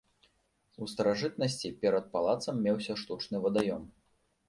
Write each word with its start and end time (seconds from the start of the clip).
У 0.85 0.87
старажытнасці 0.93 1.73
перад 1.85 2.05
палацам 2.17 2.55
меўся 2.67 2.93
штучны 3.07 3.37
вадаём. 3.49 3.83